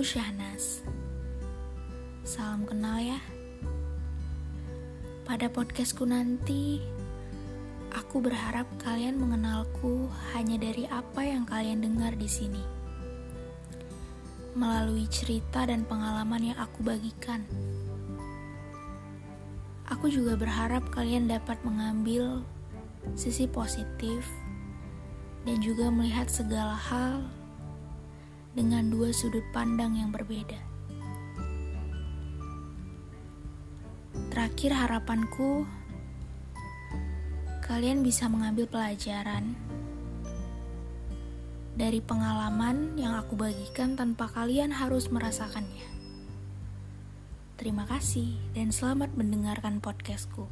Aku 0.00 0.06
Syahnas. 0.06 0.86
Salam 2.24 2.62
kenal 2.62 3.02
ya. 3.02 3.20
Pada 5.28 5.50
podcastku 5.50 6.08
nanti, 6.08 6.80
aku 7.92 8.24
berharap 8.24 8.64
kalian 8.80 9.20
mengenalku 9.20 10.08
hanya 10.32 10.62
dari 10.62 10.88
apa 10.88 11.20
yang 11.20 11.42
kalian 11.44 11.84
dengar 11.84 12.16
di 12.16 12.24
sini. 12.30 12.62
Melalui 14.56 15.04
cerita 15.10 15.68
dan 15.68 15.84
pengalaman 15.84 16.54
yang 16.54 16.58
aku 16.62 16.80
bagikan. 16.80 17.44
Aku 19.90 20.08
juga 20.08 20.32
berharap 20.38 20.88
kalian 20.94 21.28
dapat 21.28 21.60
mengambil 21.66 22.40
sisi 23.18 23.44
positif 23.44 24.24
dan 25.44 25.60
juga 25.60 25.92
melihat 25.92 26.30
segala 26.32 26.72
hal 26.72 27.39
dengan 28.54 28.90
dua 28.90 29.14
sudut 29.14 29.44
pandang 29.54 29.94
yang 29.94 30.10
berbeda. 30.10 30.58
Terakhir, 34.30 34.74
harapanku 34.74 35.66
kalian 37.66 38.02
bisa 38.02 38.26
mengambil 38.26 38.66
pelajaran 38.66 39.54
dari 41.78 42.02
pengalaman 42.02 42.98
yang 42.98 43.14
aku 43.14 43.38
bagikan 43.38 43.94
tanpa 43.94 44.26
kalian 44.26 44.74
harus 44.74 45.06
merasakannya. 45.08 45.86
Terima 47.60 47.84
kasih 47.86 48.40
dan 48.56 48.72
selamat 48.74 49.14
mendengarkan 49.14 49.78
podcastku. 49.78 50.48